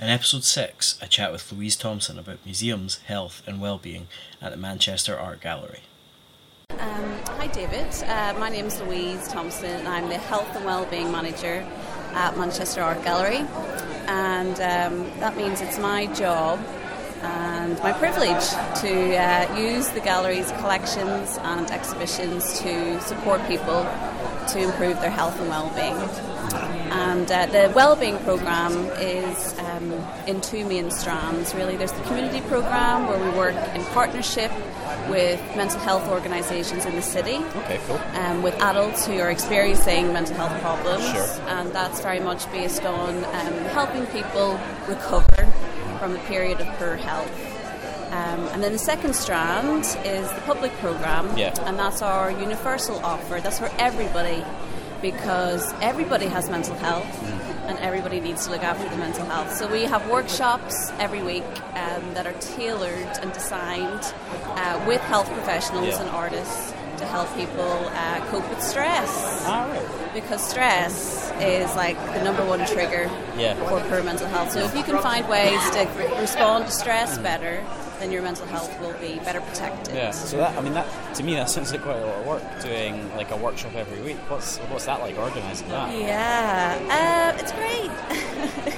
In 0.00 0.08
episode 0.08 0.44
6, 0.44 1.00
I 1.02 1.06
chat 1.06 1.32
with 1.32 1.50
Louise 1.50 1.74
Thompson 1.74 2.20
about 2.20 2.38
museums, 2.44 2.98
health, 3.08 3.42
and 3.48 3.60
well-being 3.60 4.06
at 4.40 4.52
the 4.52 4.56
Manchester 4.56 5.18
Art 5.18 5.40
Gallery. 5.40 5.80
Um, 6.70 7.18
hi, 7.26 7.48
David. 7.48 7.92
Uh, 8.04 8.32
my 8.38 8.48
name 8.48 8.66
is 8.66 8.80
Louise 8.80 9.26
Thompson. 9.26 9.84
I'm 9.88 10.08
the 10.08 10.18
Health 10.18 10.54
and 10.54 10.64
Wellbeing 10.64 11.10
Manager 11.10 11.66
at 12.12 12.38
Manchester 12.38 12.80
Art 12.80 13.02
Gallery, 13.02 13.44
and 14.06 14.54
um, 14.60 15.18
that 15.18 15.36
means 15.36 15.60
it's 15.60 15.80
my 15.80 16.06
job 16.14 16.60
and 17.22 17.78
my 17.80 17.92
privilege 17.92 18.48
to 18.80 19.16
uh, 19.16 19.56
use 19.56 19.88
the 19.88 20.00
gallery's 20.00 20.50
collections 20.52 21.38
and 21.42 21.70
exhibitions 21.70 22.58
to 22.60 23.00
support 23.00 23.46
people 23.46 23.82
to 24.48 24.58
improve 24.60 25.00
their 25.00 25.10
health 25.10 25.38
and 25.40 25.48
well-being. 25.48 25.96
And 26.90 27.30
uh, 27.30 27.46
the 27.46 27.70
wellbeing 27.74 28.18
program 28.20 28.72
is 28.98 29.58
um, 29.58 29.92
in 30.26 30.40
two 30.40 30.64
main 30.64 30.90
strands. 30.90 31.54
Really, 31.54 31.76
there's 31.76 31.92
the 31.92 32.02
community 32.02 32.40
program 32.42 33.06
where 33.06 33.18
we 33.18 33.36
work 33.36 33.54
in 33.74 33.84
partnership 33.86 34.50
with 35.10 35.40
mental 35.56 35.80
health 35.80 36.08
organisations 36.08 36.86
in 36.86 36.94
the 36.94 37.02
city. 37.02 37.36
Okay, 37.56 37.78
cool. 37.86 37.98
Um, 38.14 38.42
with 38.42 38.54
adults 38.60 39.06
who 39.06 39.18
are 39.20 39.30
experiencing 39.30 40.12
mental 40.12 40.36
health 40.36 40.60
problems, 40.62 41.04
Sure. 41.04 41.48
and 41.48 41.72
that's 41.72 42.00
very 42.00 42.20
much 42.20 42.50
based 42.52 42.84
on 42.84 43.16
um, 43.16 43.52
helping 43.74 44.06
people 44.06 44.58
recover 44.88 45.46
from 45.98 46.14
a 46.16 46.18
period 46.20 46.60
of 46.60 46.66
poor 46.78 46.96
health. 46.96 47.30
Um, 48.10 48.40
and 48.52 48.62
then 48.62 48.72
the 48.72 48.78
second 48.78 49.14
strand 49.14 49.84
is 50.04 50.30
the 50.32 50.40
public 50.46 50.72
program, 50.78 51.36
Yeah. 51.36 51.52
and 51.66 51.78
that's 51.78 52.00
our 52.00 52.30
universal 52.30 52.98
offer. 53.04 53.40
That's 53.40 53.58
for 53.58 53.70
everybody 53.78 54.42
because 55.02 55.72
everybody 55.82 56.26
has 56.26 56.48
mental 56.50 56.74
health 56.76 57.06
and 57.68 57.78
everybody 57.80 58.18
needs 58.20 58.46
to 58.46 58.50
look 58.50 58.62
after 58.64 58.88
their 58.88 58.98
mental 58.98 59.24
health. 59.26 59.54
So 59.54 59.68
we 59.70 59.82
have 59.84 60.08
workshops 60.10 60.90
every 60.98 61.22
week 61.22 61.44
um, 61.76 62.14
that 62.14 62.26
are 62.26 62.32
tailored 62.40 63.06
and 63.20 63.32
designed 63.32 64.00
uh, 64.56 64.82
with 64.88 65.00
health 65.02 65.30
professionals 65.30 65.88
Yeah. 65.88 66.00
and 66.00 66.10
artists 66.10 66.72
to 66.98 67.06
help 67.06 67.32
people 67.36 67.62
uh, 67.94 68.20
cope 68.30 68.48
with 68.50 68.62
stress 68.62 69.44
All 69.46 69.68
right. 69.68 70.10
because 70.14 70.46
stress 70.46 71.30
is 71.40 71.74
like 71.76 71.96
the 72.14 72.22
number 72.24 72.44
one 72.44 72.64
trigger 72.66 73.10
Yeah. 73.36 73.54
for 73.68 73.80
poor 73.88 74.02
mental 74.02 74.26
health. 74.28 74.52
So 74.52 74.60
if 74.60 74.74
you 74.76 74.82
can 74.82 75.00
find 75.02 75.28
ways 75.28 75.60
to 75.70 75.86
respond 76.20 76.66
to 76.66 76.70
stress 76.72 77.18
better, 77.18 77.64
then 77.98 78.12
your 78.12 78.22
mental 78.22 78.46
health 78.46 78.78
will 78.80 78.94
be 78.94 79.18
better 79.20 79.40
protected. 79.40 79.94
Yeah. 79.94 80.10
So 80.10 80.36
that 80.38 80.56
I 80.56 80.60
mean 80.60 80.74
that 80.74 80.86
to 81.16 81.22
me 81.22 81.34
that 81.34 81.48
sounds 81.54 81.72
like 81.72 81.82
quite 81.82 81.96
a 81.96 82.06
lot 82.06 82.18
of 82.20 82.26
work 82.26 82.42
doing 82.62 83.08
like 83.16 83.30
a 83.30 83.36
workshop 83.36 83.74
every 83.74 84.00
week. 84.02 84.18
What's 84.28 84.58
what's 84.70 84.86
that 84.86 85.00
like 85.00 85.18
organising 85.18 85.68
that? 85.68 85.94
Yeah, 85.96 87.34
uh, 87.36 87.40
it's 87.40 87.52
great. 87.52 87.90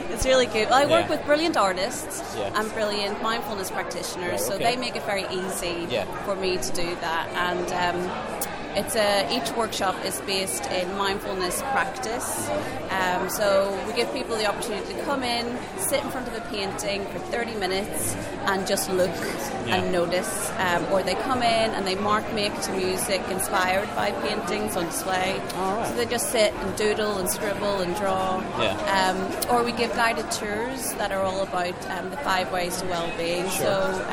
it's 0.13 0.25
really 0.27 0.47
good. 0.47 0.69
Well, 0.71 0.83
I 0.83 0.87
work 0.87 1.05
Yeah. 1.09 1.11
with 1.17 1.25
brilliant 1.27 1.57
artists 1.57 2.23
Yeah. 2.37 2.51
and 2.59 2.71
brilliant 2.73 3.23
mindfulness 3.23 3.71
practitioners, 3.71 4.31
Right, 4.33 4.41
so 4.41 4.59
they 4.59 4.77
make 4.77 4.97
it 4.97 5.05
very 5.05 5.27
easy 5.31 5.87
Yeah. 5.91 6.05
for 6.25 6.35
me 6.37 6.57
to 6.57 6.73
do 6.73 6.95
that. 7.01 7.29
And 7.35 7.67
um, 7.85 8.50
it's 8.77 8.95
a, 8.97 9.29
each 9.37 9.51
workshop 9.57 9.97
is 10.05 10.21
based 10.23 10.67
in 10.67 10.89
mindfulness 10.97 11.61
practice. 11.63 12.49
Um, 12.91 13.29
so 13.31 13.79
we 13.87 13.93
give 13.95 14.13
people 14.13 14.37
the 14.37 14.47
opportunity 14.47 14.95
to 14.95 15.03
come 15.05 15.23
in, 15.23 15.59
sit 15.79 16.03
in 16.05 16.11
front 16.11 16.29
of 16.29 16.35
a 16.35 16.41
painting 16.51 17.05
for 17.07 17.19
30 17.19 17.55
minutes, 17.57 18.15
and 18.47 18.67
just 18.67 18.91
look 18.91 19.11
Yeah. 19.67 19.77
and 19.77 19.93
notice. 19.93 20.51
Um, 20.59 20.85
or 20.93 21.03
they 21.03 21.15
come 21.15 21.43
in 21.43 21.71
and 21.75 21.87
they 21.87 21.95
mark 21.95 22.25
make 22.33 22.59
to 22.63 22.73
music 22.73 23.21
inspired 23.31 23.89
by 23.95 24.13
paintings 24.13 24.77
on 24.77 24.87
display. 24.87 25.39
Right. 25.55 25.87
So 25.89 25.95
they 25.97 26.07
just 26.07 26.31
sit 26.31 26.53
and 26.55 26.77
doodle 26.77 27.19
and 27.19 27.29
scribble 27.31 27.81
and 27.81 27.95
draw. 27.97 28.41
Yeah. 28.59 28.77
Um, 28.97 29.51
or 29.55 29.63
we 29.63 29.73
give 29.73 29.93
guided 29.95 30.31
tours 30.31 30.93
that 30.95 31.13
are 31.13 31.23
all 31.23 31.43
about 31.43 31.75
um, 31.91 32.11
the 32.11 32.17
five 32.19 32.51
ways 32.53 32.81
to 32.81 32.87
well-being. 32.87 33.49
Sure. 33.51 33.67
So 33.67 34.07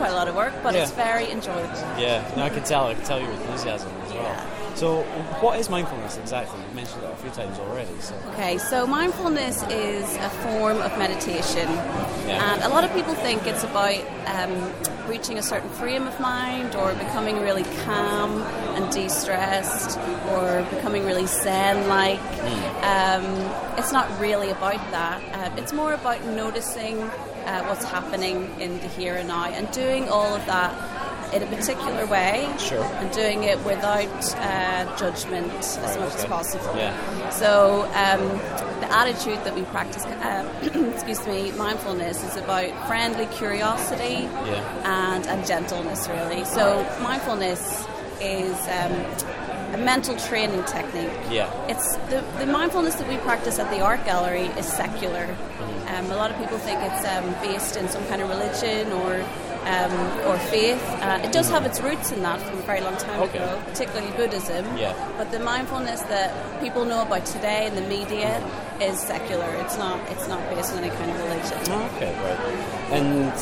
quite 0.00 0.12
a 0.12 0.14
lot 0.14 0.28
of 0.28 0.34
work, 0.34 0.54
but 0.62 0.74
it's 0.74 0.92
very 0.92 1.30
enjoyable. 1.30 1.76
Yeah. 2.00 2.24
No, 2.34 2.44
I 2.44 2.48
can 2.48 2.64
tell. 2.64 2.86
I 2.86 2.94
can 2.94 3.04
tell 3.04 3.20
your 3.20 3.30
enthusiasm 3.32 3.92
as 4.06 4.12
well. 4.14 4.22
Yeah. 4.22 4.74
So 4.76 5.02
what 5.44 5.60
is 5.60 5.68
mindfulness 5.68 6.16
exactly? 6.16 6.58
You 6.58 6.74
mentioned 6.74 7.02
it 7.04 7.10
a 7.12 7.16
few 7.16 7.28
times 7.32 7.58
already. 7.58 7.90
So 8.00 8.14
Okay, 8.32 8.56
so 8.56 8.86
mindfulness 8.86 9.62
is 9.64 10.04
a 10.16 10.30
form 10.44 10.78
of 10.78 10.96
meditation, 10.96 11.68
Yeah. 12.26 12.54
and 12.54 12.62
a 12.62 12.68
lot 12.70 12.84
of 12.84 12.90
people 12.94 13.12
think 13.16 13.46
it's 13.46 13.62
about 13.62 14.00
um, 14.26 14.72
reaching 15.06 15.36
a 15.36 15.42
certain 15.42 15.68
frame 15.70 16.06
of 16.06 16.18
mind 16.18 16.74
or 16.76 16.94
becoming 16.94 17.42
really 17.42 17.64
calm 17.84 18.40
and 18.76 18.90
de-stressed 18.90 19.98
or 20.32 20.64
becoming 20.70 21.04
really 21.04 21.26
zen-like. 21.26 22.20
Um, 22.82 23.24
it's 23.76 23.92
not 23.92 24.06
really 24.18 24.48
about 24.50 24.80
that. 24.92 25.20
Uh, 25.34 25.60
it's 25.60 25.74
more 25.74 25.92
about 25.92 26.24
noticing 26.24 26.96
uh, 27.50 27.64
what's 27.68 27.84
happening 27.84 28.36
in 28.60 28.78
the 28.80 28.88
here 28.88 29.14
and 29.14 29.28
now 29.28 29.44
and 29.46 29.70
doing 29.72 30.08
all 30.08 30.34
of 30.34 30.44
that 30.46 30.72
in 31.34 31.42
a 31.42 31.46
particular 31.46 32.06
way 32.06 32.52
Sure. 32.58 32.82
and 33.00 33.10
doing 33.12 33.44
it 33.44 33.58
without 33.64 34.08
uh, 34.36 34.96
judgment 34.96 35.52
as 35.52 35.78
Right, 35.78 36.00
much 36.00 36.14
as 36.16 36.24
possible. 36.24 36.74
Yeah. 36.76 37.30
So 37.30 37.82
um, 37.94 38.20
the 38.80 38.88
attitude 38.92 39.38
that 39.44 39.54
we 39.54 39.62
practice, 39.62 40.04
uh, 40.04 40.90
excuse 40.94 41.24
me, 41.26 41.52
mindfulness 41.52 42.22
is 42.24 42.36
about 42.36 42.70
friendly 42.88 43.26
curiosity 43.26 44.24
Yeah. 44.50 45.14
and, 45.14 45.26
and 45.28 45.46
gentleness, 45.46 46.08
really. 46.08 46.44
So 46.44 46.82
mindfulness 47.00 47.86
is 48.20 48.56
um, 48.78 48.92
a 49.74 49.78
mental 49.78 50.16
training 50.16 50.64
technique. 50.64 51.10
Yeah. 51.30 51.48
It's 51.68 51.94
the, 52.10 52.24
the 52.38 52.46
mindfulness 52.46 52.96
that 52.96 53.08
we 53.08 53.16
practice 53.18 53.60
at 53.60 53.70
the 53.70 53.80
art 53.80 54.04
gallery 54.04 54.46
is 54.58 54.66
secular. 54.66 55.26
Mm-hmm. 55.90 56.04
Um, 56.06 56.10
a 56.12 56.16
lot 56.16 56.30
of 56.30 56.38
people 56.38 56.58
think 56.58 56.80
it's 56.82 57.04
um, 57.06 57.32
based 57.42 57.76
in 57.76 57.88
some 57.88 58.04
kind 58.06 58.22
of 58.22 58.28
religion 58.28 58.92
or 58.92 59.24
um, 59.66 59.92
or 60.26 60.38
faith. 60.48 60.82
Uh, 61.02 61.20
it 61.22 61.32
does 61.32 61.50
have 61.50 61.66
its 61.66 61.80
roots 61.80 62.12
in 62.12 62.22
that 62.22 62.40
from 62.40 62.58
a 62.58 62.62
very 62.62 62.80
long 62.80 62.96
time 62.96 63.20
Okay. 63.24 63.38
ago, 63.38 63.62
particularly 63.66 64.10
Buddhism. 64.16 64.64
Yeah. 64.76 64.94
But 65.18 65.30
the 65.32 65.38
mindfulness 65.38 66.00
that 66.02 66.60
people 66.62 66.84
know 66.86 67.02
about 67.02 67.26
today 67.26 67.66
in 67.66 67.74
the 67.74 67.82
media 67.82 68.40
is 68.80 68.98
secular. 68.98 69.48
It's 69.56 69.76
not. 69.76 70.00
It's 70.10 70.26
not 70.28 70.40
based 70.50 70.72
on 70.72 70.78
any 70.82 70.94
kind 70.96 71.10
of 71.10 71.18
religion. 71.18 71.58
Oh, 71.68 71.90
okay, 71.96 72.12
right. 72.24 72.40
And 72.96 73.38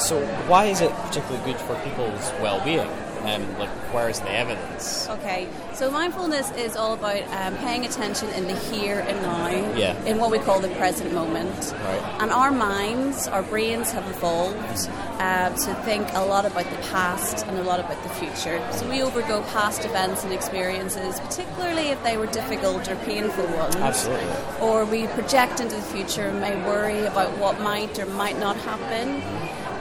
so, 0.00 0.24
why 0.48 0.66
is 0.66 0.80
it 0.80 0.90
particularly 0.92 1.44
good 1.52 1.60
for 1.60 1.74
people's 1.84 2.32
well-being? 2.40 2.88
Um, 3.24 3.58
like, 3.58 3.68
where's 3.94 4.20
the 4.20 4.30
evidence? 4.32 5.08
Okay, 5.08 5.48
so 5.74 5.90
mindfulness 5.90 6.50
is 6.52 6.76
all 6.76 6.94
about 6.94 7.22
um, 7.32 7.56
paying 7.58 7.84
attention 7.84 8.28
in 8.30 8.46
the 8.46 8.54
here 8.54 9.00
and 9.00 9.22
now, 9.22 9.48
Yeah. 9.76 10.02
in 10.04 10.18
what 10.18 10.30
we 10.30 10.38
call 10.38 10.60
the 10.60 10.68
present 10.70 11.12
moment. 11.12 11.72
Right. 11.84 12.16
And 12.20 12.30
our 12.32 12.50
minds, 12.50 13.28
our 13.28 13.42
brains 13.42 13.92
have 13.92 14.06
evolved 14.08 14.88
uh, 15.20 15.50
to 15.50 15.74
think 15.84 16.08
a 16.14 16.24
lot 16.24 16.44
about 16.46 16.64
the 16.70 16.76
past 16.90 17.46
and 17.46 17.58
a 17.58 17.62
lot 17.62 17.78
about 17.78 18.02
the 18.02 18.08
future. 18.10 18.60
So 18.72 18.88
we 18.88 18.98
overgo 18.98 19.46
past 19.52 19.84
events 19.84 20.24
and 20.24 20.32
experiences, 20.32 21.20
particularly 21.20 21.88
if 21.88 22.02
they 22.02 22.16
were 22.16 22.26
difficult 22.26 22.88
or 22.88 22.96
painful 22.96 23.46
ones. 23.56 23.76
Absolutely. 23.76 24.26
Or 24.60 24.84
we 24.84 25.06
project 25.08 25.60
into 25.60 25.76
the 25.76 25.82
future 25.82 26.22
and 26.28 26.40
may 26.40 26.56
worry 26.66 27.04
about 27.06 27.36
what 27.38 27.60
might 27.60 27.98
or 27.98 28.06
might 28.06 28.38
not 28.38 28.56
happen. 28.56 29.22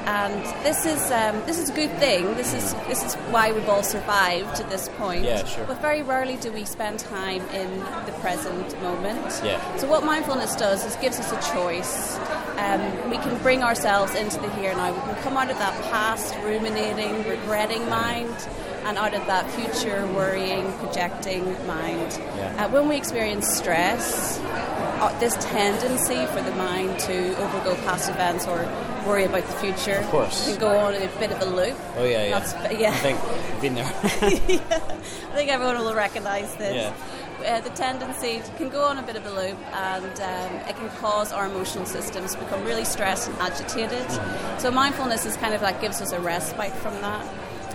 And 0.05 0.43
this 0.65 0.85
is 0.85 1.11
um, 1.11 1.41
this 1.45 1.59
is 1.59 1.69
a 1.69 1.73
good 1.73 1.91
thing. 1.99 2.25
This 2.35 2.53
is 2.53 2.73
this 2.87 3.03
is 3.03 3.13
why 3.31 3.51
we've 3.51 3.69
all 3.69 3.83
survived 3.83 4.55
to 4.55 4.63
this 4.63 4.89
point. 4.97 5.25
Yeah, 5.25 5.45
sure. 5.45 5.65
But 5.65 5.81
very 5.81 6.01
rarely 6.01 6.37
do 6.37 6.51
we 6.51 6.65
spend 6.65 6.99
time 6.99 7.41
in 7.49 7.79
the 8.05 8.13
present 8.19 8.81
moment. 8.81 9.41
Yeah. 9.43 9.77
So 9.77 9.87
what 9.87 10.03
mindfulness 10.03 10.55
does 10.55 10.85
is 10.85 10.95
gives 10.97 11.19
us 11.19 11.31
a 11.31 11.53
choice. 11.53 12.17
Um, 12.57 13.09
we 13.09 13.17
can 13.17 13.37
bring 13.41 13.63
ourselves 13.63 14.13
into 14.15 14.39
the 14.39 14.49
here 14.51 14.69
and 14.71 14.77
now. 14.77 14.91
We 14.91 15.13
can 15.13 15.23
come 15.23 15.37
out 15.37 15.49
of 15.49 15.57
that 15.59 15.73
past 15.91 16.35
ruminating, 16.43 17.23
regretting 17.27 17.87
mind, 17.89 18.35
and 18.85 18.97
out 18.97 19.13
of 19.13 19.25
that 19.27 19.49
future 19.51 20.05
worrying, 20.07 20.71
projecting 20.79 21.45
mind. 21.67 22.19
Yeah. 22.37 22.65
Uh, 22.65 22.69
when 22.69 22.89
we 22.89 22.97
experience 22.97 23.47
stress, 23.47 24.39
uh, 25.01 25.19
this 25.19 25.35
tendency 25.37 26.25
for 26.27 26.41
the 26.41 26.51
mind 26.55 26.97
to 26.99 27.33
overgo 27.35 27.75
past 27.83 28.09
events 28.09 28.45
or 28.47 28.57
worry 29.05 29.25
about 29.25 29.43
the 29.45 29.53
future 29.53 29.95
Of 29.99 30.07
course. 30.09 30.47
can 30.49 30.59
go 30.59 30.77
on 30.77 30.93
in 30.93 31.01
a 31.01 31.19
bit 31.19 31.31
of 31.31 31.41
a 31.41 31.45
loop. 31.45 31.75
Oh 31.97 32.05
yeah, 32.05 32.25
yeah. 32.27 32.39
That's- 32.39 32.79
yeah. 32.79 32.91
I 32.91 32.97
think 32.97 33.19
I've 33.19 33.61
been 33.61 33.75
there. 33.75 33.85
I 34.03 35.33
think 35.35 35.49
everyone 35.49 35.77
will 35.79 35.95
recognise 35.95 36.53
this. 36.55 36.75
Yeah. 36.75 36.93
Uh, 37.45 37.59
the 37.61 37.71
tendency 37.71 38.39
can 38.57 38.69
go 38.69 38.83
on 38.83 38.99
a 38.99 39.01
bit 39.01 39.15
of 39.15 39.25
a 39.25 39.31
loop 39.31 39.57
and 39.73 40.05
um, 40.21 40.69
it 40.69 40.75
can 40.75 40.87
cause 40.99 41.31
our 41.33 41.47
emotional 41.47 41.87
systems 41.87 42.35
to 42.35 42.39
become 42.39 42.63
really 42.63 42.85
stressed 42.85 43.27
and 43.29 43.37
agitated. 43.39 44.05
So 44.61 44.69
mindfulness 44.69 45.25
is 45.25 45.35
kind 45.37 45.55
of 45.55 45.61
like 45.63 45.81
gives 45.81 46.01
us 46.01 46.11
a 46.11 46.19
respite 46.19 46.71
from 46.73 46.93
that. 47.01 47.25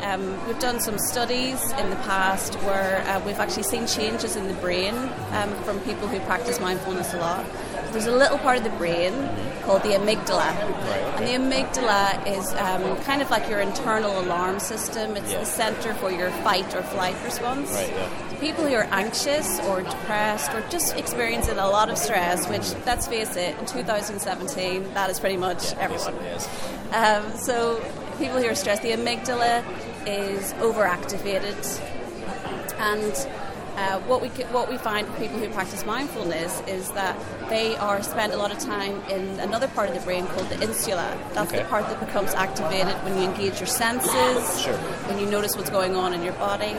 Um, 0.03 0.47
we've 0.47 0.59
done 0.59 0.81
some 0.81 0.99
studies 0.99 1.61
in 1.73 1.91
the 1.91 1.97
past 1.97 2.55
where 2.57 3.03
uh, 3.07 3.21
we've 3.25 3.39
actually 3.39 3.63
seen 3.65 3.87
changes 3.87 4.37
in 4.37 4.47
the 4.47 4.55
brain 4.55 4.95
um, 5.33 5.53
from 5.65 5.81
people 5.81 6.07
who 6.09 6.21
practice 6.21 6.61
mindfulness 6.61 7.13
a 7.15 7.19
lot. 7.19 7.45
there's 7.93 8.07
a 8.07 8.13
little 8.13 8.37
part 8.39 8.59
of 8.59 8.65
the 8.65 8.71
brain 8.71 9.13
called 9.63 9.83
the 9.83 9.91
amygdala. 9.91 10.53
And 11.17 11.27
the 11.27 11.33
amygdala 11.33 12.27
is 12.27 12.53
um, 12.55 12.97
kind 13.05 13.23
of 13.23 13.31
like 13.31 13.49
your 13.49 13.61
internal 13.61 14.21
alarm 14.21 14.61
system. 14.61 15.17
It's 15.17 15.33
Yeah. 15.33 15.41
the 15.41 15.47
center 15.47 15.95
for 15.95 16.11
your 16.11 16.31
fight 16.45 16.75
or 16.75 16.83
flight 16.83 17.17
response. 17.25 17.73
Right, 17.73 17.91
yeah. 17.91 18.39
People 18.39 18.67
who 18.67 18.75
are 18.75 18.87
anxious 18.91 19.59
or 19.61 19.83
depressed 19.83 20.53
or 20.53 20.61
just 20.69 20.95
experiencing 20.97 21.59
a 21.59 21.69
lot 21.69 21.89
of 21.89 21.97
stress, 21.97 22.47
which, 22.49 22.75
let's 22.85 23.07
face 23.09 23.35
it, 23.37 23.59
in 23.59 23.65
2017, 23.67 24.93
that 24.95 25.09
is 25.09 25.19
pretty 25.19 25.39
much 25.39 25.73
everyone. 25.77 26.15
Basically, 26.19 26.27
yes. 26.27 26.49
Um, 26.93 27.37
so 27.39 27.83
people 28.19 28.39
who 28.39 28.47
are 28.49 28.55
stressed, 28.55 28.83
the 28.83 28.91
amygdala 28.93 29.65
is 30.06 30.53
overactivated, 30.55 31.56
and 32.79 33.12
uh, 33.76 34.00
what 34.08 34.23
we 34.23 34.29
what 34.53 34.70
we 34.70 34.79
find 34.79 35.06
with 35.08 35.19
people 35.19 35.38
who 35.38 35.49
practice 35.50 35.85
mindfulness 35.85 36.62
is 36.67 36.91
that 36.93 37.14
they 37.50 37.76
are 37.76 38.03
spend 38.03 38.32
a 38.32 38.37
lot 38.37 38.50
of 38.50 38.58
time 38.58 39.03
in 39.11 39.38
another 39.41 39.69
part 39.69 39.88
of 39.88 39.94
the 39.94 40.00
brain 40.00 40.26
called 40.29 40.49
the 40.49 40.61
insula. 40.62 41.17
That's 41.35 41.53
Okay. 41.53 41.62
the 41.62 41.69
part 41.69 41.87
that 41.88 42.00
becomes 42.00 42.32
activated 42.35 42.94
when 43.05 43.17
you 43.19 43.25
engage 43.29 43.61
your 43.61 43.67
senses, 43.67 44.61
Sure. 44.62 44.73
when 45.08 45.19
you 45.19 45.26
notice 45.26 45.56
what's 45.56 45.70
going 45.70 45.94
on 45.97 46.14
in 46.14 46.23
your 46.23 46.32
body. 46.35 46.75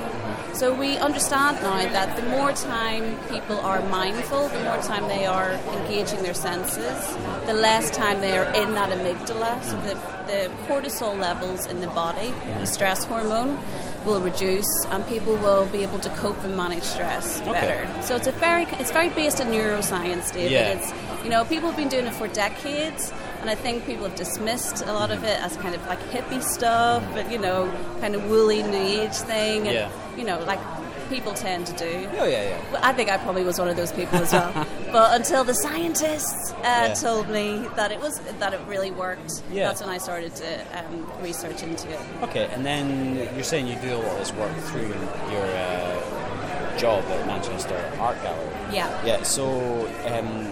So 0.53 0.73
we 0.73 0.97
understand 0.97 1.57
now 1.61 1.77
that 1.91 2.15
the 2.15 2.23
more 2.29 2.51
time 2.51 3.17
people 3.29 3.59
are 3.59 3.81
mindful, 3.89 4.47
the 4.49 4.63
more 4.63 4.77
time 4.81 5.07
they 5.07 5.25
are 5.25 5.51
engaging 5.51 6.23
their 6.23 6.33
senses, 6.33 7.15
the 7.45 7.53
less 7.53 7.91
time 7.91 8.21
they 8.21 8.37
are 8.37 8.45
in 8.55 8.73
that 8.73 8.89
amygdala. 8.89 9.61
So 9.63 9.75
the, 9.81 9.93
the 10.25 10.51
cortisol 10.67 11.17
levels 11.19 11.67
in 11.67 11.79
the 11.79 11.87
body, 11.87 12.33
the 12.59 12.65
stress 12.65 13.03
hormone, 13.05 13.59
will 14.05 14.21
reduce, 14.21 14.85
and 14.89 15.05
people 15.07 15.35
will 15.35 15.65
be 15.67 15.83
able 15.83 15.99
to 15.99 16.09
cope 16.11 16.41
and 16.43 16.55
manage 16.55 16.83
stress 16.83 17.41
Okay. 17.41 17.51
better. 17.51 18.01
So 18.01 18.15
it's 18.15 18.27
a 18.27 18.31
very 18.31 18.63
it's 18.79 18.91
very 18.91 19.09
based 19.09 19.39
on 19.41 19.47
neuroscience, 19.47 20.33
David. 20.33 20.51
Yeah. 20.51 20.69
It's 20.79 20.91
you 21.23 21.29
know 21.29 21.43
people 21.45 21.67
have 21.69 21.77
been 21.77 21.89
doing 21.89 22.05
it 22.07 22.13
for 22.13 22.27
decades. 22.29 23.11
And 23.47 23.57
I 23.57 23.61
think 23.61 23.85
people 23.85 24.03
have 24.09 24.15
dismissed 24.17 24.81
a 24.85 24.91
lot 24.91 25.09
of 25.09 25.23
it 25.23 25.39
as 25.41 25.55
kind 25.55 25.73
of 25.73 25.87
like 25.87 25.99
hippie 26.09 26.43
stuff, 26.43 27.01
but 27.13 27.31
you 27.31 27.37
know, 27.37 27.71
kind 28.01 28.13
of 28.13 28.29
woolly 28.29 28.61
new 28.61 28.75
age 28.77 29.13
thing, 29.13 29.65
and 29.69 29.73
Yeah. 29.73 29.89
you 30.17 30.25
know, 30.25 30.37
like 30.43 30.59
people 31.07 31.33
tend 31.33 31.65
to 31.67 31.73
do. 31.77 32.09
Oh 32.19 32.25
yeah, 32.25 32.49
yeah. 32.49 32.79
I 32.83 32.91
think 32.91 33.09
I 33.09 33.15
probably 33.15 33.45
was 33.45 33.57
one 33.57 33.69
of 33.69 33.77
those 33.77 33.93
people 33.93 34.17
as 34.19 34.33
well. 34.33 34.51
but 34.91 35.15
until 35.15 35.45
the 35.45 35.53
scientists 35.53 36.51
uh, 36.51 36.57
Yeah. 36.89 36.93
told 36.95 37.29
me 37.29 37.65
that 37.77 37.93
it 37.93 38.01
was 38.01 38.19
that 38.19 38.53
it 38.53 38.59
really 38.67 38.91
worked, 38.91 39.41
Yeah. 39.49 39.69
that's 39.69 39.79
when 39.79 39.91
I 39.91 39.97
started 39.97 40.35
to 40.35 40.49
um, 40.77 41.09
research 41.23 41.63
into 41.63 41.89
it. 41.89 41.99
Okay, 42.23 42.49
and 42.53 42.65
then 42.65 43.15
you're 43.33 43.45
saying 43.45 43.67
you 43.67 43.77
do 43.77 43.93
a 43.95 43.99
lot 44.03 44.11
of 44.11 44.17
this 44.19 44.33
work 44.33 44.51
through 44.71 44.93
your 45.31 45.45
uh, 45.55 46.77
job 46.77 47.01
at 47.05 47.25
Manchester 47.25 47.79
Art 47.97 48.21
Gallery. 48.23 48.49
Yeah. 48.73 48.89
Yeah. 49.05 49.23
So, 49.23 49.87
um, 50.07 50.51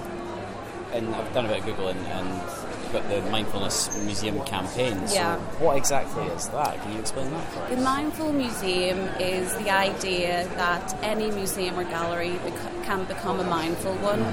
and 0.93 1.13
I've 1.13 1.33
done 1.33 1.43
a 1.45 1.49
bit 1.49 1.57
of 1.59 1.65
googling 1.65 1.97
and 2.17 2.64
got 2.95 3.09
the 3.09 3.21
mindfulness 3.29 4.03
museum 4.05 4.39
campaign. 4.45 4.95
So 5.07 5.15
Yeah. 5.15 5.35
what 5.59 5.75
exactly 5.77 6.23
is 6.27 6.47
that? 6.49 6.81
Can 6.81 6.93
you 6.93 6.99
explain 6.99 7.29
that 7.31 7.47
for 7.51 7.59
us? 7.63 7.69
The 7.69 7.77
Mindful 7.77 8.31
Museum 8.31 8.99
is 9.19 9.53
the 9.55 9.69
idea 9.69 10.47
that 10.55 10.95
any 11.03 11.29
museum 11.31 11.77
or 11.77 11.83
gallery 11.83 12.39
bec- 12.43 12.85
can 12.85 13.03
become 13.05 13.39
a 13.39 13.43
mindful 13.43 13.93
one. 13.95 14.23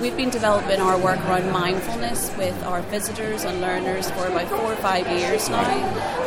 We've 0.00 0.16
been 0.16 0.30
developing 0.30 0.80
our 0.80 0.96
work 0.96 1.18
around 1.26 1.50
mindfulness 1.52 2.30
with 2.38 2.56
our 2.64 2.80
visitors 2.82 3.44
and 3.44 3.60
learners 3.60 4.10
for 4.12 4.26
about 4.26 4.48
four 4.48 4.72
or 4.72 4.76
five 4.76 5.06
years 5.08 5.48
now, 5.50 5.68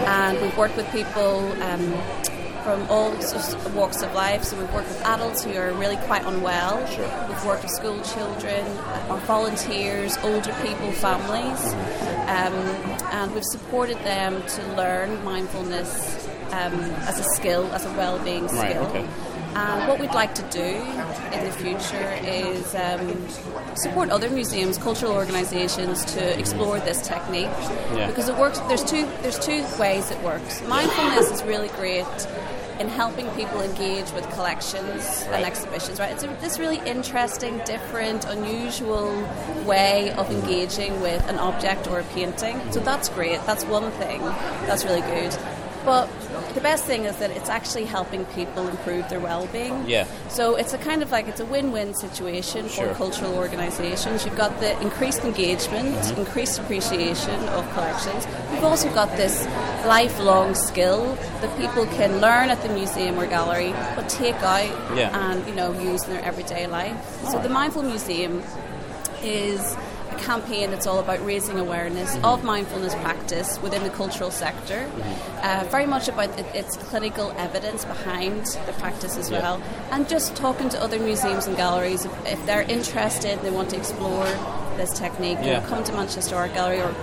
and 0.05 0.39
we've 0.41 0.57
worked 0.57 0.75
with 0.77 0.89
people. 0.91 1.51
Um, 1.63 1.93
from 2.63 2.87
all 2.89 3.11
walks 3.73 4.01
of 4.01 4.13
life, 4.13 4.43
so 4.43 4.57
we've 4.57 4.73
worked 4.73 4.87
with 4.87 5.01
adults 5.03 5.43
who 5.43 5.53
are 5.57 5.71
really 5.73 5.97
quite 6.07 6.23
unwell. 6.25 6.85
Sure. 6.87 7.27
We've 7.27 7.45
worked 7.45 7.63
with 7.63 7.71
school 7.71 7.99
children, 8.01 8.65
our 9.09 9.19
volunteers, 9.21 10.17
older 10.23 10.53
people, 10.63 10.91
families, 10.91 11.73
um, 12.27 12.53
and 13.11 13.33
we've 13.33 13.43
supported 13.45 13.97
them 13.99 14.43
to 14.45 14.73
learn 14.75 15.23
mindfulness 15.23 16.27
um, 16.51 16.73
as 17.07 17.19
a 17.19 17.23
skill, 17.23 17.65
as 17.73 17.85
a 17.85 17.91
well-being 17.93 18.47
skill. 18.47 18.61
Right, 18.61 18.77
okay. 18.77 19.07
And 19.53 19.89
what 19.89 19.99
we'd 19.99 20.13
like 20.13 20.33
to 20.35 20.43
do 20.43 20.61
in 20.63 21.43
the 21.43 21.51
future 21.51 22.17
is 22.23 22.73
um, 22.73 23.27
support 23.75 24.09
other 24.09 24.29
museums, 24.29 24.77
cultural 24.77 25.11
organisations 25.11 26.05
to 26.05 26.39
explore 26.39 26.79
this 26.79 27.05
technique 27.05 27.49
Yeah. 27.93 28.07
because 28.07 28.29
it 28.29 28.37
works. 28.37 28.59
There's 28.61 28.83
two. 28.85 29.05
There's 29.21 29.37
two 29.39 29.65
ways 29.77 30.09
it 30.09 30.21
works. 30.23 30.61
Mindfulness 30.69 31.31
is 31.31 31.43
really 31.43 31.67
great 31.69 32.05
in 32.81 32.89
helping 32.89 33.29
people 33.31 33.61
engage 33.61 34.11
with 34.11 34.27
collections 34.31 35.01
Right. 35.27 35.35
and 35.35 35.45
exhibitions. 35.45 35.99
Right, 35.99 36.11
it's 36.11 36.23
a, 36.23 36.27
this 36.41 36.57
really 36.57 36.81
interesting, 36.85 37.61
different, 37.65 38.25
unusual 38.25 39.09
way 39.65 40.11
of 40.13 40.29
engaging 40.31 40.99
with 40.99 41.23
an 41.29 41.37
object 41.37 41.87
or 41.87 41.99
a 41.99 42.03
painting. 42.15 42.59
So 42.71 42.79
that's 42.79 43.07
great. 43.09 43.39
That's 43.45 43.63
one 43.65 43.91
thing. 43.91 44.21
That's 44.67 44.83
really 44.83 45.01
good. 45.01 45.31
But 45.83 46.07
the 46.53 46.61
best 46.61 46.85
thing 46.85 47.05
is 47.05 47.15
that 47.17 47.31
it's 47.31 47.49
actually 47.49 47.85
helping 47.85 48.25
people 48.25 48.67
improve 48.67 49.09
their 49.09 49.19
well-being. 49.19 49.87
Yeah. 49.87 50.05
So 50.29 50.55
it's 50.55 50.73
a 50.73 50.77
kind 50.77 51.01
of 51.01 51.11
like 51.11 51.27
it's 51.27 51.39
a 51.39 51.45
win-win 51.45 51.93
situation 51.95 52.67
for 52.69 52.93
cultural 52.93 53.33
organisations. 53.35 54.23
You've 54.25 54.37
got 54.37 54.59
the 54.59 54.79
increased 54.81 55.23
engagement, 55.23 55.95
Mm-hmm. 55.95 56.19
increased 56.21 56.59
appreciation 56.59 57.39
of 57.49 57.67
collections. 57.73 58.27
You've 58.53 58.63
also 58.63 58.89
got 58.93 59.09
this 59.17 59.45
lifelong 59.85 60.53
skill 60.55 61.15
that 61.41 61.57
people 61.57 61.85
can 61.87 62.21
learn 62.21 62.49
at 62.49 62.61
the 62.61 62.69
museum 62.69 63.17
or 63.19 63.25
gallery, 63.25 63.71
but 63.95 64.07
take 64.09 64.35
out 64.43 64.69
Yeah. 64.95 65.09
and 65.31 65.45
you 65.47 65.55
know 65.55 65.71
use 65.79 66.03
in 66.05 66.13
their 66.13 66.23
everyday 66.23 66.67
life. 66.67 66.95
So 67.31 67.39
the 67.39 67.49
Mindful 67.49 67.83
Museum 67.83 68.43
is 69.23 69.75
campaign 70.21 70.71
that's 70.71 70.87
all 70.87 70.99
about 70.99 71.23
raising 71.25 71.57
awareness 71.59 72.11
Mm-hmm. 72.11 72.25
of 72.25 72.43
mindfulness 72.43 72.93
practice 72.95 73.59
within 73.61 73.83
the 73.83 73.89
cultural 73.89 74.31
sector. 74.31 74.89
Uh, 75.41 75.65
very 75.69 75.85
much 75.85 76.07
about 76.07 76.29
it, 76.39 76.45
its 76.55 76.77
clinical 76.77 77.31
evidence 77.37 77.85
behind 77.85 78.45
the 78.65 78.73
practice 78.73 79.17
as 79.17 79.29
well, 79.31 79.61
and 79.91 80.07
just 80.09 80.35
talking 80.35 80.69
to 80.69 80.81
other 80.81 80.99
museums 80.99 81.47
and 81.47 81.55
galleries 81.57 82.05
if, 82.05 82.25
if 82.25 82.45
they're 82.45 82.63
interested, 82.63 83.39
they 83.41 83.49
want 83.51 83.69
to 83.69 83.77
explore 83.77 84.25
this 84.81 84.97
technique. 84.97 85.37
Yeah. 85.41 85.61
come 85.67 85.83
to 85.83 85.93
Manchester 85.93 86.35
Art 86.35 86.53
Gallery, 86.53 86.79
or 86.81 86.93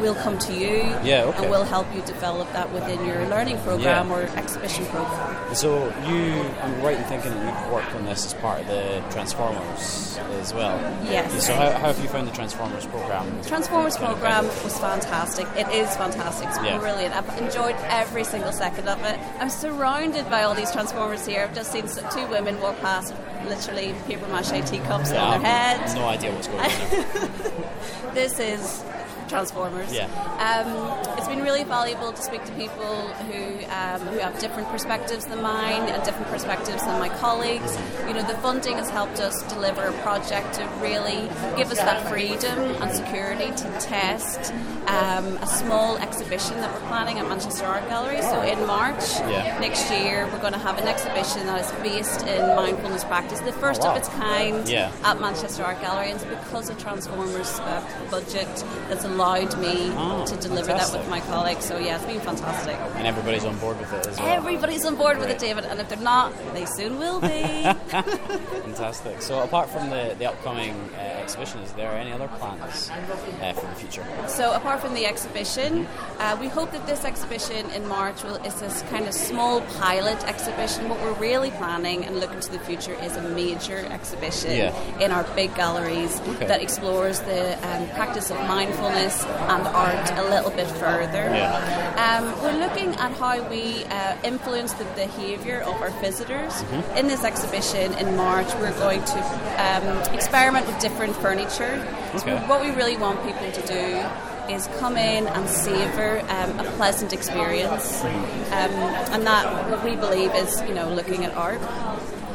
we'll 0.00 0.14
come 0.14 0.38
to 0.38 0.52
you, 0.52 0.76
Yeah, 1.04 1.24
okay. 1.28 1.38
and 1.42 1.50
we'll 1.50 1.64
help 1.64 1.86
you 1.94 2.00
develop 2.02 2.50
that 2.54 2.72
within 2.72 3.04
your 3.04 3.26
learning 3.28 3.58
program 3.58 4.08
Yeah. 4.08 4.14
or 4.14 4.22
exhibition 4.36 4.86
program. 4.86 5.54
So 5.54 5.92
you, 6.08 6.42
I'm 6.62 6.80
right 6.82 6.96
in 6.96 7.04
thinking 7.04 7.30
that 7.32 7.44
you've 7.44 7.72
worked 7.72 7.94
on 7.94 8.04
this 8.06 8.24
as 8.26 8.34
part 8.34 8.60
of 8.62 8.66
the 8.68 9.02
Transformers 9.10 10.18
as 10.40 10.54
well. 10.54 10.76
Yes. 11.04 11.46
So 11.46 11.54
how, 11.54 11.70
how 11.72 11.88
have 11.92 12.00
you 12.00 12.08
found 12.08 12.26
the 12.28 12.32
Transformers 12.32 12.86
program? 12.86 13.42
Transformers 13.44 13.96
program 13.96 14.46
was 14.64 14.78
fantastic. 14.78 15.46
It 15.56 15.68
is 15.68 15.94
fantastic. 15.96 16.48
It's 16.48 16.58
Yeah. 16.62 16.78
brilliant. 16.78 17.14
I've 17.14 17.28
enjoyed 17.38 17.76
every 17.88 18.24
single 18.24 18.52
second 18.52 18.88
of 18.88 19.02
it. 19.04 19.18
I'm 19.38 19.50
surrounded 19.50 20.28
by 20.30 20.42
all 20.44 20.54
these 20.54 20.70
Transformers 20.72 21.26
here. 21.26 21.42
I've 21.44 21.54
just 21.54 21.72
seen 21.72 21.86
two 22.14 22.26
women 22.28 22.60
walk 22.60 22.78
past, 22.80 23.14
literally 23.46 23.94
paper 24.06 24.26
mache 24.28 24.50
teacups 24.68 25.10
Yeah, 25.12 25.24
on 25.24 25.42
their 25.42 25.50
have. 25.52 25.94
No 25.94 26.06
idea 26.08 26.32
what's 26.32 26.48
going 26.48 26.60
on. 26.60 26.68
This 28.14 28.40
is 28.40 28.84
Transformers. 29.28 29.92
Yeah. 29.92 30.06
Um, 30.40 31.18
it's 31.18 31.27
been 31.28 31.42
really 31.42 31.64
valuable 31.64 32.12
to 32.12 32.22
speak 32.22 32.44
to 32.44 32.52
people 32.52 33.08
who 33.28 33.64
um, 33.70 34.00
who 34.08 34.18
have 34.18 34.38
different 34.38 34.68
perspectives 34.68 35.26
than 35.26 35.42
mine 35.42 35.82
and 35.82 36.02
different 36.04 36.28
perspectives 36.28 36.82
than 36.84 36.98
my 36.98 37.08
colleagues. 37.20 37.76
You 38.06 38.14
know, 38.14 38.22
the 38.22 38.36
funding 38.38 38.74
has 38.76 38.90
helped 38.90 39.20
us 39.20 39.42
deliver 39.52 39.82
a 39.82 39.92
project 40.02 40.54
to 40.54 40.64
really 40.80 41.28
give 41.56 41.70
us 41.70 41.78
that 41.78 42.08
freedom 42.08 42.58
and 42.82 42.90
security 42.94 43.46
to 43.48 43.80
test 43.80 44.52
um, 44.86 45.36
a 45.38 45.46
small 45.46 45.98
exhibition 45.98 46.56
that 46.62 46.72
we're 46.72 46.88
planning 46.88 47.18
at 47.18 47.28
Manchester 47.28 47.66
Art 47.66 47.86
Gallery. 47.88 48.22
So 48.22 48.40
in 48.42 48.66
March 48.66 49.04
Yeah. 49.20 49.58
next 49.60 49.90
year, 49.90 50.26
we're 50.32 50.40
going 50.40 50.54
to 50.54 50.58
have 50.58 50.78
an 50.78 50.88
exhibition 50.88 51.46
that 51.46 51.60
is 51.64 51.70
based 51.82 52.26
in 52.26 52.40
mindfulness 52.56 53.04
practice, 53.04 53.40
the 53.40 53.52
first 53.52 53.82
Oh, 53.82 53.86
wow. 53.86 53.90
of 53.92 53.96
its 53.98 54.08
kind 54.08 54.66
Yeah. 54.68 54.90
at 55.04 55.20
Manchester 55.20 55.62
Art 55.62 55.80
Gallery, 55.82 56.10
and 56.10 56.20
it's 56.20 56.24
because 56.24 56.70
of 56.70 56.78
Transformers 56.78 57.60
uh, 57.60 57.82
budget 58.10 58.48
that's 58.88 59.04
allowed 59.04 59.58
me 59.60 59.92
Oh, 59.96 60.24
to 60.26 60.36
deliver 60.36 60.68
fantastic. 60.68 60.92
that 60.92 60.98
with 61.00 61.10
my 61.10 61.17
colleagues. 61.20 61.64
So 61.64 61.78
yeah, 61.78 61.96
it's 61.96 62.04
been 62.06 62.20
fantastic. 62.20 62.76
and 62.96 63.06
everybody's 63.06 63.44
on 63.44 63.58
board 63.58 63.78
with 63.78 63.92
it 63.92 64.06
as 64.06 64.18
well. 64.18 64.28
Everybody's 64.28 64.84
on 64.84 64.96
board 64.96 65.18
with 65.18 65.28
it, 65.30 65.38
David, 65.38 65.64
and 65.64 65.80
if 65.80 65.88
they're 65.88 65.98
not, 65.98 66.32
they 66.54 66.64
soon 66.64 66.98
will 66.98 67.20
be. 67.20 67.28
Fantastic. 68.28 69.22
So, 69.22 69.42
apart 69.42 69.68
from 69.70 69.90
the, 69.90 70.14
the 70.18 70.26
upcoming 70.26 70.72
uh, 70.94 70.98
exhibition, 71.22 71.60
is 71.60 71.72
there 71.72 71.92
any 71.92 72.12
other 72.12 72.28
plans 72.28 72.90
uh, 72.90 73.52
for 73.52 73.66
the 73.66 73.74
future? 73.74 74.04
So 74.28 74.52
apart 74.54 74.80
from 74.80 74.94
the 74.94 75.06
exhibition, 75.06 75.86
uh, 76.18 76.36
we 76.40 76.48
hope 76.48 76.72
that 76.72 76.86
this 76.86 77.04
exhibition 77.04 77.68
in 77.70 77.86
March 77.88 78.22
will, 78.22 78.36
is 78.44 78.54
this 78.60 78.82
kind 78.90 79.06
of 79.06 79.14
small 79.14 79.60
pilot 79.80 80.22
exhibition. 80.26 80.88
What 80.88 81.00
we're 81.00 81.12
really 81.14 81.50
planning 81.52 82.04
and 82.04 82.20
looking 82.20 82.40
to 82.40 82.52
the 82.52 82.58
future 82.60 82.94
is 82.94 83.16
a 83.16 83.22
major 83.22 83.78
exhibition 83.90 84.52
Yeah. 84.52 84.98
in 85.00 85.10
our 85.10 85.24
big 85.34 85.54
galleries 85.54 86.20
Okay. 86.20 86.46
that 86.46 86.62
explores 86.62 87.20
the 87.20 87.54
um, 87.68 87.88
practice 87.90 88.30
of 88.30 88.36
mindfulness 88.46 89.24
and 89.24 89.66
art 89.68 90.10
a 90.12 90.22
little 90.30 90.50
bit 90.50 90.66
further. 90.68 91.07
Yeah. 91.14 92.20
Um, 92.20 92.42
we're 92.42 92.58
looking 92.58 92.94
at 92.96 93.12
how 93.12 93.42
we 93.48 93.84
uh, 93.84 94.16
influence 94.24 94.72
the 94.74 94.84
behaviour 94.96 95.60
of 95.60 95.74
our 95.80 95.90
visitors. 96.00 96.52
Mm-hmm. 96.52 96.96
In 96.96 97.08
this 97.08 97.24
exhibition 97.24 97.92
in 97.94 98.16
March, 98.16 98.52
we're 98.54 98.78
going 98.78 99.04
to 99.04 99.18
um, 99.58 100.14
experiment 100.14 100.66
with 100.66 100.78
different 100.80 101.16
furniture. 101.16 101.76
So 102.18 102.36
what 102.46 102.60
we 102.60 102.70
really 102.70 102.96
want 102.96 103.22
people 103.24 103.50
to 103.50 103.66
do 103.66 104.08
is 104.52 104.66
come 104.78 104.96
in 104.96 105.26
and 105.26 105.48
savour 105.48 106.20
um, 106.28 106.58
a 106.58 106.64
pleasant 106.76 107.12
experience, 107.12 108.02
um, 108.02 108.72
and 109.12 109.26
that 109.26 109.70
what 109.70 109.84
we 109.84 109.94
believe 109.96 110.34
is 110.34 110.62
you 110.62 110.74
know 110.74 110.88
looking 110.88 111.24
at 111.24 111.34
art. 111.34 111.60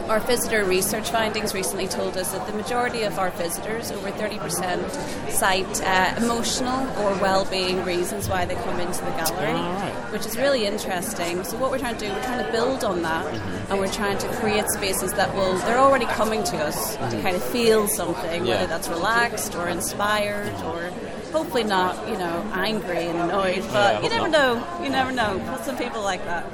Our 0.09 0.19
visitor 0.19 0.65
research 0.65 1.09
findings 1.09 1.53
recently 1.53 1.87
told 1.87 2.17
us 2.17 2.33
that 2.33 2.45
the 2.45 2.51
majority 2.53 3.03
of 3.03 3.17
our 3.17 3.31
visitors, 3.31 3.89
over 3.89 4.11
30%, 4.11 5.31
cite 5.31 5.81
uh, 5.81 6.13
emotional 6.17 6.81
or 6.99 7.13
well-being 7.21 7.83
reasons 7.85 8.27
why 8.27 8.43
they 8.43 8.55
come 8.55 8.79
into 8.81 8.99
the 8.99 9.11
gallery, 9.11 9.53
right. 9.53 9.93
which 10.11 10.25
is 10.25 10.35
really 10.37 10.65
interesting. 10.65 11.43
So 11.45 11.57
what 11.57 11.71
we're 11.71 11.79
trying 11.79 11.97
to 11.97 12.05
do, 12.05 12.11
we're 12.11 12.23
trying 12.23 12.45
to 12.45 12.51
build 12.51 12.83
on 12.83 13.01
that, 13.03 13.25
and 13.69 13.79
we're 13.79 13.91
trying 13.91 14.17
to 14.17 14.27
create 14.35 14.65
spaces 14.71 15.13
that 15.13 15.33
will. 15.35 15.57
They're 15.59 15.79
already 15.79 16.05
coming 16.05 16.43
to 16.43 16.57
us 16.57 16.95
to 16.97 17.21
kind 17.21 17.35
of 17.37 17.43
feel 17.43 17.87
something, 17.87 18.45
Yeah. 18.45 18.55
whether 18.55 18.67
that's 18.67 18.89
relaxed 18.89 19.55
or 19.55 19.69
inspired 19.69 20.53
or 20.65 20.91
hopefully 21.31 21.63
not, 21.63 22.09
you 22.09 22.17
know, 22.17 22.43
angry 22.53 23.05
and 23.07 23.17
annoyed. 23.19 23.63
But 23.71 23.95
Yeah, 23.95 24.01
you 24.01 24.09
never 24.09 24.27
not. 24.27 24.31
know. 24.77 24.83
You 24.83 24.89
never 24.89 25.11
know. 25.13 25.59
Some 25.63 25.77
people 25.77 26.01
like 26.01 26.23
that. 26.25 26.45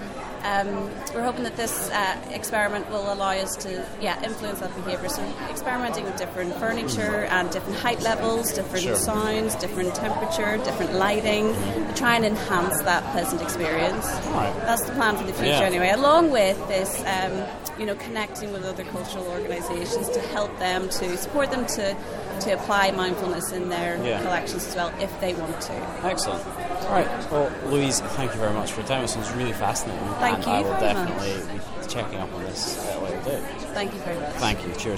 Um, 0.44 0.90
we're 1.14 1.24
hoping 1.24 1.44
that 1.44 1.58
this 1.58 1.90
uh, 1.92 2.18
experiment 2.32 2.90
will 2.90 3.12
allow 3.12 3.32
us 3.32 3.56
to, 3.58 3.86
yeah, 4.02 4.22
influence 4.24 4.60
that 4.60 4.74
behaviour. 4.76 5.10
So 5.10 5.22
experimenting 5.50 6.06
with 6.06 6.18
different 6.18 6.54
furniture 6.56 7.26
and 7.26 7.50
different 7.52 7.78
height 7.80 8.02
levels, 8.02 8.54
different 8.54 8.84
Sure. 8.86 8.96
sounds, 8.96 9.56
different 9.56 9.94
temperature, 9.96 10.58
different 10.64 10.94
lighting, 10.94 11.54
to 11.88 11.94
try 11.96 12.16
and 12.16 12.26
enhance 12.26 12.82
that 12.84 13.04
pleasant 13.12 13.42
experience. 13.42 14.06
right. 14.34 14.54
That's 14.66 14.86
the 14.86 14.94
plan 14.94 15.18
for 15.18 15.24
the 15.26 15.34
future, 15.34 15.50
Yeah. 15.50 15.62
anyway. 15.62 15.90
Along 15.92 16.32
with 16.32 16.58
this, 16.68 17.04
um, 17.06 17.44
you 17.78 17.86
know, 17.86 17.96
connecting 17.96 18.52
with 18.54 18.66
other 18.66 18.84
cultural 18.86 19.26
organisations 19.28 20.10
to 20.10 20.20
help 20.20 20.58
them 20.60 20.90
to 20.90 21.18
support 21.18 21.52
them 21.52 21.66
to 21.68 21.96
to 22.42 22.52
apply 22.52 22.92
mindfulness 22.92 23.52
in 23.52 23.70
their 23.70 23.98
Yeah. 24.04 24.22
collections 24.22 24.66
as 24.68 24.76
well, 24.76 24.92
if 25.00 25.20
they 25.20 25.34
want 25.34 25.60
to. 25.62 25.74
Excellent. 26.04 26.44
All 26.86 26.92
right. 26.92 27.08
Well, 27.32 27.52
Louise, 27.68 28.00
thank 28.02 28.34
you 28.34 28.40
very 28.40 28.54
much 28.54 28.72
for 28.72 28.82
your 28.82 28.88
time. 28.88 29.02
This 29.02 29.16
was 29.16 29.32
really 29.32 29.54
fascinating. 29.54 30.08
Thank 30.20 30.36
and 30.38 30.46
you 30.46 30.52
I 30.52 30.62
will 30.62 30.74
very 30.80 30.94
definitely 30.94 31.58
be 31.58 31.88
checking 31.88 32.20
up 32.20 32.34
on 32.34 32.44
this 32.44 32.86
at 32.88 32.98
a 32.98 33.00
later 33.04 33.22
date. 33.24 33.44
Thank 33.74 33.94
you 33.94 34.00
very 34.02 34.20
much. 34.20 34.34
Thank 34.36 34.66
you. 34.66 34.74
Cheers. 34.74 34.98